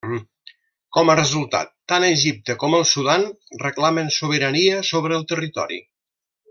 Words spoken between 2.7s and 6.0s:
el Sudan reclamen sobirania sobre el territori.